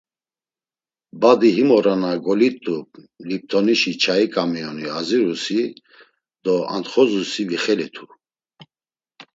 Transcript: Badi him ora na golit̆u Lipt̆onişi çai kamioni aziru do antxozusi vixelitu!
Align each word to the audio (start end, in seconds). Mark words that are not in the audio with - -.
Badi 1.21 1.49
him 1.57 1.69
ora 1.77 1.93
na 2.03 2.11
golit̆u 2.25 2.75
Lipt̆onişi 3.27 3.91
çai 4.01 4.25
kamioni 4.33 4.85
aziru 4.99 5.33
do 6.43 6.55
antxozusi 6.75 7.43
vixelitu! 7.49 8.05